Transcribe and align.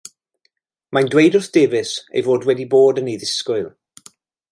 Mae'n 0.97 1.09
dweud 1.15 1.37
wrth 1.39 1.49
Davies 1.57 1.91
ei 2.15 2.23
fod 2.29 2.47
wedi 2.51 2.65
bod 2.73 3.03
yn 3.03 3.13
ei 3.13 3.21
ddisgwyl. 3.25 3.69